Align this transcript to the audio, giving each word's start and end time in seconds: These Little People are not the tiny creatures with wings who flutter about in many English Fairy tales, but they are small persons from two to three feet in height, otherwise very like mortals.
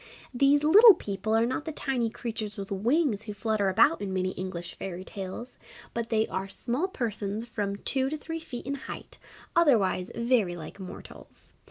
These 0.33 0.63
Little 0.63 0.95
People 0.95 1.35
are 1.35 1.45
not 1.45 1.65
the 1.65 1.71
tiny 1.71 2.09
creatures 2.09 2.57
with 2.57 2.71
wings 2.71 3.21
who 3.21 3.35
flutter 3.35 3.69
about 3.69 4.01
in 4.01 4.11
many 4.11 4.31
English 4.31 4.73
Fairy 4.73 5.03
tales, 5.03 5.59
but 5.93 6.09
they 6.09 6.27
are 6.27 6.47
small 6.49 6.87
persons 6.87 7.45
from 7.45 7.75
two 7.75 8.09
to 8.09 8.17
three 8.17 8.39
feet 8.39 8.65
in 8.65 8.73
height, 8.73 9.19
otherwise 9.55 10.09
very 10.15 10.55
like 10.55 10.79
mortals. 10.79 11.53